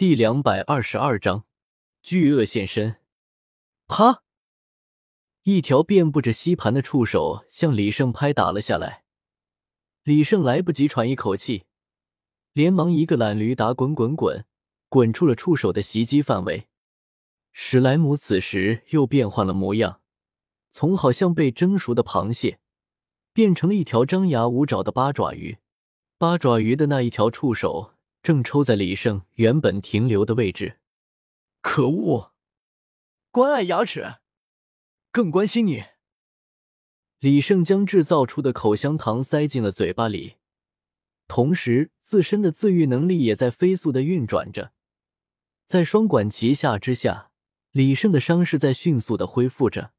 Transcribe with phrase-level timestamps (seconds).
[0.00, 1.44] 第两百二十二章，
[2.00, 2.96] 巨鳄现身。
[3.86, 4.22] 啪！
[5.42, 9.04] 一条遍布着吸盘的触手向李胜拍打了下来。
[10.04, 11.64] 李胜来不及喘一口气，
[12.54, 14.46] 连忙一个懒驴打滚滚滚，
[14.88, 16.68] 滚出了触手的袭击范围。
[17.52, 20.00] 史莱姆此时又变换了模样，
[20.70, 22.58] 从好像被蒸熟的螃蟹，
[23.34, 25.58] 变成了一条张牙舞爪的八爪鱼。
[26.16, 27.92] 八爪鱼的那一条触手。
[28.22, 30.78] 正抽在李胜原本停留的位置，
[31.60, 32.32] 可恶！
[33.30, 34.16] 关爱牙齿，
[35.10, 35.84] 更关心你。
[37.18, 40.36] 李胜将制造出的口香糖塞进了嘴巴里，
[41.28, 44.72] 同时自身的自愈能力也在飞速的运转着。
[45.66, 47.30] 在双管齐下之下，
[47.70, 49.92] 李胜的伤势在迅速的恢复着。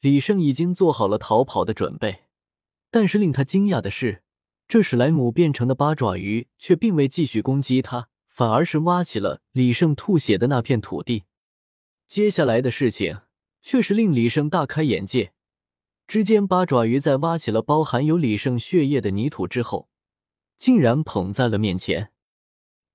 [0.00, 2.24] 李胜已经做好了逃跑的准备，
[2.90, 4.24] 但是令他惊讶的是。
[4.70, 11.24] 这史莱姆变成的八爪鱼却并未继续攻击他，反而是挖起了李胜吐血的那片土地。
[12.06, 13.22] 接下来的事情
[13.60, 15.32] 却是令李胜大开眼界。
[16.06, 19.88] 只见八爪鱼在挖起了包含有李胜血液的泥土之后，
[20.56, 22.12] 竟然捧在了面前。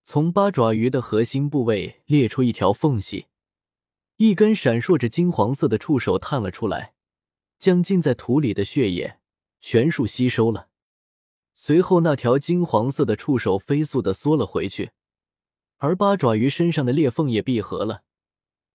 [0.01, 3.25] 从八爪鱼的核心部位裂出一条缝隙，
[4.15, 6.93] 一根闪烁着金黄色的触手探了出来，
[7.59, 9.19] 将浸在土里的血液
[9.59, 10.69] 全数吸收了。
[11.57, 14.91] 随后，那条金黄色的触手飞速的缩了回去，
[15.77, 18.03] 而八爪鱼身上的裂缝也闭合了，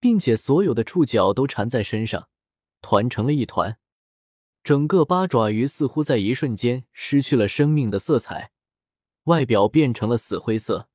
[0.01, 2.29] 并且所有的触角都缠在身上，
[2.81, 3.79] 团成了一团。
[4.65, 8.51] 整个八爪鱼似乎在一瞬间失去了生命的色彩，
[9.25, 10.89] 外表变成了死灰色，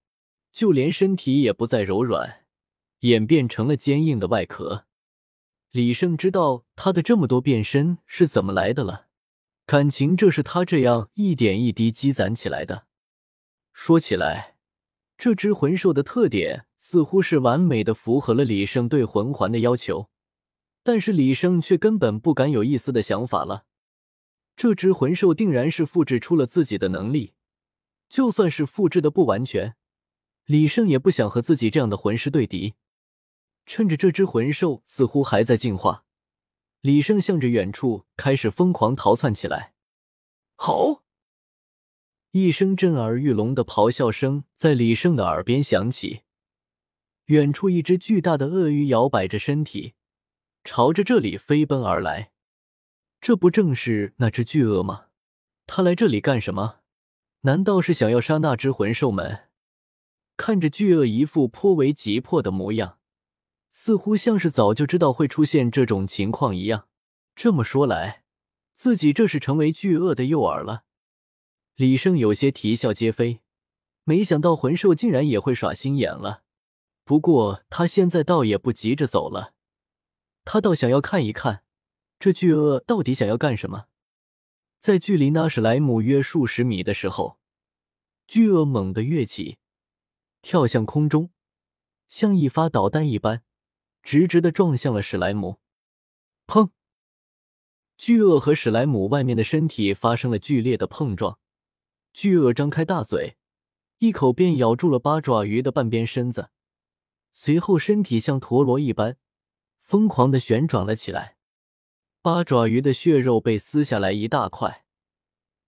[0.51, 2.45] 就连身体也不再柔软，
[3.01, 4.85] 演变成了坚硬的外壳。
[5.69, 9.04] 李胜知道他的这么多变身是怎么来的了。
[9.67, 12.85] 感情，这是他这样一点一滴积攒起来的。
[13.73, 14.57] 说起来，
[15.17, 20.11] 这只魂兽的特点似乎是完美的符合了李胜对魂环的要求，
[20.83, 23.65] 但是李胜却根本不敢有一丝的想法了。
[24.55, 27.33] 这只魂兽定然是复制出了自己的能力，
[28.07, 29.75] 就算是复制的不完全，
[30.45, 32.75] 李胜也不想和自己这样的魂师对敌。
[33.65, 36.04] 趁着这只魂兽似乎还在进化。
[36.85, 39.73] 李胜向着远处开始疯狂逃窜起来，
[40.53, 41.01] 吼！
[42.29, 46.21] 一声震耳欲聋的咆哮声在李胜的耳边响起。
[47.25, 49.95] 远处一只巨大的鳄鱼摇摆着身体，
[50.63, 52.29] 朝着这里飞奔而来。
[53.19, 55.07] 这不正是那只巨鳄吗？
[55.65, 56.81] 他来这里干什么？
[57.41, 59.49] 难道是想要杀那只魂兽们？
[60.37, 62.99] 看着巨鳄一副颇为急迫的模样。
[63.77, 66.87] 似乎像是早就知道会出现这种情况一样。
[67.35, 68.23] 这么说来，
[68.73, 70.85] 自己这是成为巨鳄的诱饵了。
[71.75, 73.41] 李胜有些啼笑皆非，
[74.05, 76.43] 没想到魂兽竟然也会耍心眼了。
[77.03, 79.53] 不过他现在倒也不急着走了，
[80.45, 81.65] 他倒想要看一看
[82.17, 83.87] 这巨鳄到底想要干什么。
[84.79, 87.39] 在距离那史莱姆约数十米的时候，
[88.25, 89.57] 巨鳄猛地跃起，
[90.41, 91.31] 跳向空中，
[92.07, 93.43] 像一发导弹一般。
[94.05, 95.57] 直直的撞向了史莱姆，
[96.45, 96.69] 砰！
[97.97, 101.39] 巨鳄和史莱姆外面的身体发生了剧烈的碰撞，
[102.13, 103.35] 巨鳄张开大嘴，
[103.97, 106.51] 一口便咬住了八爪鱼的半边身子，
[107.31, 109.17] 随后身体像陀螺一般
[109.81, 111.37] 疯狂的旋转了起来，
[112.21, 114.85] 八爪鱼的血肉被撕下来一大块，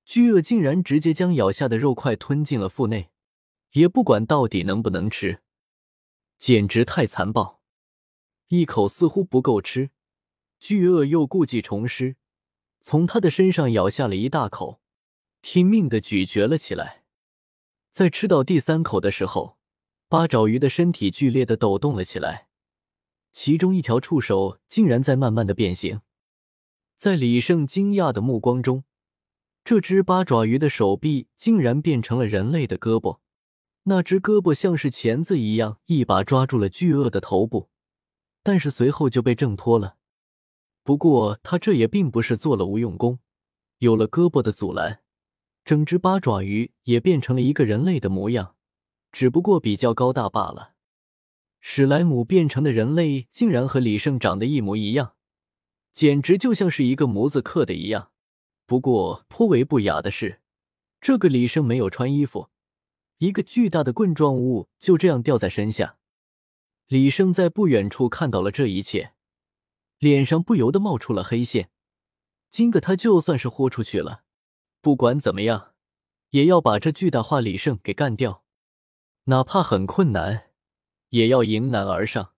[0.05, 3.09] 巨鳄竟然直接将咬下的肉块吞进了腹内，
[3.71, 5.41] 也不管到底能不能吃，
[6.37, 7.56] 简直太残暴。
[8.49, 9.89] 一口似乎不够吃，
[10.57, 12.15] 巨鳄又故技重施，
[12.79, 14.79] 从他的身上咬下了一大口，
[15.41, 17.03] 拼命的咀嚼了起来。
[17.91, 19.57] 在吃到第三口的时候，
[20.07, 22.47] 八爪鱼的身体剧烈的抖动了起来，
[23.33, 25.99] 其中一条触手竟然在慢慢的变形。
[26.95, 28.85] 在李胜惊讶的目光中，
[29.65, 33.19] 这只八爪鱼的手臂竟然变成了人类的胳膊，
[33.83, 37.69] 那只胳膊像是钳子一样，一把抓住了巨鳄的头部。
[38.47, 39.97] 但是随后就被挣脱了。
[40.81, 43.19] 不过他这也并不是做了无用功，
[43.79, 45.01] 有了胳膊的阻拦，
[45.65, 48.55] 整只八爪鱼也变成了一个人类的模样，
[49.11, 50.75] 只不过比较高大罢了。
[51.59, 55.15] 史莱姆变成的人类竟然和李胜长得一模一样，
[55.91, 58.11] 简直就像是一个模子刻的一样。
[58.65, 60.39] 不过颇为不雅的是，
[61.01, 62.47] 这个李胜没有穿衣服，
[63.17, 65.96] 一个巨大的棍状物就这样吊在身下。
[66.88, 69.12] 李胜在不远处看到了这一切，
[70.00, 71.69] 脸上不由得冒出了黑线。
[72.50, 74.24] 今个他就算是豁出去了，
[74.80, 75.74] 不管怎么样，
[76.30, 78.45] 也要把这巨大化李胜给干掉，
[79.25, 80.51] 哪怕很困难，
[81.10, 82.31] 也要迎难而上，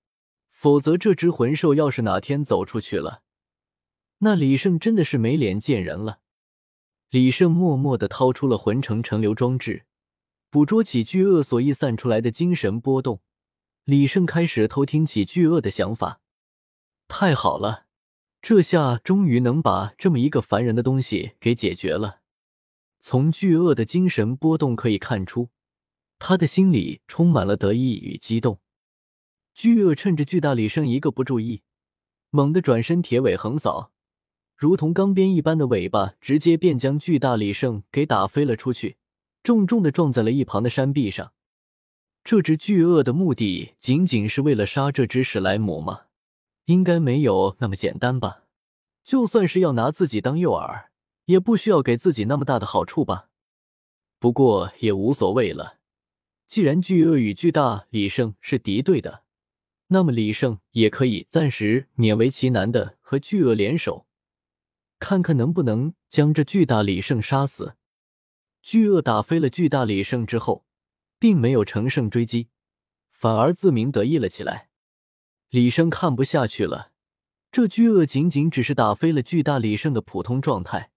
[0.49, 3.21] 否则这只魂兽要是哪天走出去了，
[4.17, 6.21] 那李胜真的是没脸见人了。
[7.11, 9.85] 李胜默默的掏出了魂城成流装置，
[10.49, 13.21] 捕捉起巨鳄所溢散出来的精神波动。
[13.89, 16.21] 李胜开始偷听起巨鳄的想法。
[17.07, 17.87] 太好了，
[18.39, 22.19] 这下终于能把这么一个烦人的东西给解决了。
[22.99, 25.49] 从巨鳄的精神波动可以看出，
[26.19, 28.59] 他的心里充满了得意与激动。
[29.55, 31.63] 巨鳄趁着巨大李胜一个不注意，
[32.29, 33.91] 猛地转身，铁尾横扫。
[34.55, 38.97] 如同钢鞭一般的尾巴，直接便将巨大李胜给打飞了出去，
[39.41, 41.33] 重重的撞在了一旁的山壁上。
[42.23, 46.01] 这只巨鳄的目的仅仅是为了杀这只史莱姆吗？
[46.65, 48.43] 应该没有那么简单吧。
[49.03, 50.85] 就算是要拿自己当诱饵，
[51.25, 53.29] 也不需要给自己那么大的好处吧。
[54.19, 55.79] 不过也无所谓了，
[56.45, 59.23] 既然巨鳄与巨大李胜是敌对的，
[59.87, 64.05] 那么李胜也可以暂时勉为其难的和巨鳄联手。
[64.99, 67.75] 看看能不能将这巨大李胜杀死。
[68.61, 70.65] 巨鳄打飞了巨大李胜之后，
[71.19, 72.47] 并没有乘胜追击，
[73.11, 74.69] 反而自鸣得意了起来。
[75.49, 76.91] 李胜看不下去了，
[77.51, 80.91] 这巨鳄仅仅只是打飞了巨大李胜的普通状态，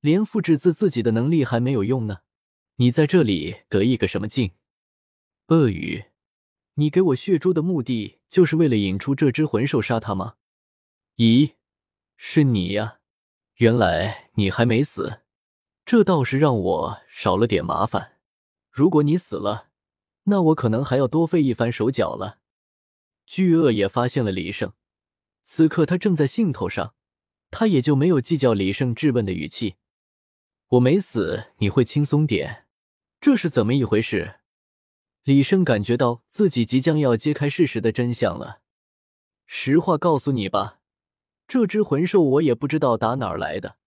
[0.00, 2.18] 连复制自自己的能力还没有用呢。
[2.76, 4.52] 你在这里得意个什么劲？
[5.48, 6.04] 鳄鱼，
[6.74, 10.34] 你给我血珠的目的就是为了引出这只魂兽杀他吗？
[11.16, 11.54] 咦，
[12.16, 12.98] 是你呀！
[13.56, 15.22] 原来你还没死，
[15.84, 18.17] 这倒是让我少了点麻烦。
[18.78, 19.70] 如果你死了，
[20.26, 22.38] 那我可能还要多费一番手脚了。
[23.26, 24.72] 巨鳄也发现了李胜，
[25.42, 26.94] 此刻他正在兴头上，
[27.50, 29.74] 他也就没有计较李胜质问的语气。
[30.68, 32.66] 我没死，你会轻松点？
[33.20, 34.36] 这是怎么一回事？
[35.24, 38.60] 李胜感觉到自己即将要揭开事实的真相了。
[39.44, 40.78] 实话告诉你吧。
[41.48, 43.78] 这只魂兽我也不知道打哪儿来的，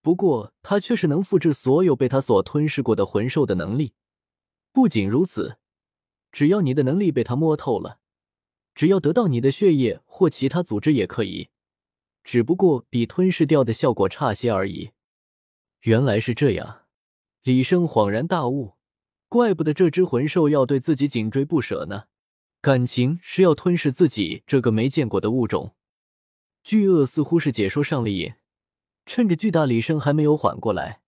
[0.00, 3.94] 不过它却是能复制所有被它所吞噬过的魂兽的能力。
[4.72, 5.58] 不仅如此，
[6.32, 7.98] 只要你的能力被他摸透了，
[8.74, 11.50] 只要得到你的血液或其他组织也可以，
[12.24, 14.92] 只不过比吞噬掉的效果差些而已。
[15.82, 16.86] 原来是这样，
[17.42, 18.76] 李生恍然大悟，
[19.28, 22.04] 怪不得这只魂兽要对自己紧追不舍呢，
[22.62, 25.74] 感情是要吞噬自己这个没见过的物种。
[26.64, 28.32] 巨鳄似乎是解说上了瘾，
[29.04, 31.02] 趁着巨大李生还没有缓过来，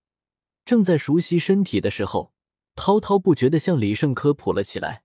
[0.67, 2.34] 正在熟悉身体的时候，
[2.75, 5.05] 滔滔不绝的向李胜科普了起来。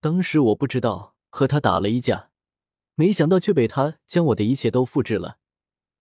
[0.00, 2.30] 当时我不知道，和他打了一架，
[2.94, 5.38] 没想到却被他将我的一切都复制了。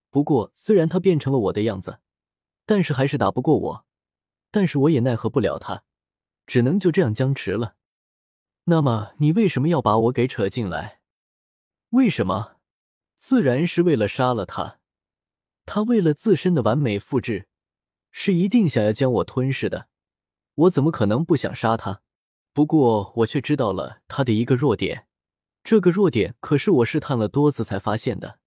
[0.09, 1.99] 不过虽然他变成了我的样子，
[2.65, 3.85] 但是还是打不过我。
[4.51, 5.83] 但是我也奈何不了他，
[6.45, 7.75] 只能就这样僵持了。
[8.65, 10.99] 那么你为什么要把我给扯进来？
[11.89, 12.57] 为什么？
[13.17, 14.79] 自然是为了杀了他，
[15.65, 17.47] 他为了自身的完美复制，
[18.11, 19.87] 是一定想要将我吞噬的。
[20.55, 22.01] 我怎么可能不想杀他？
[22.53, 25.07] 不过我却知道了他的一个弱点，
[25.63, 28.39] 这个弱点可是我试探了多次才发现的。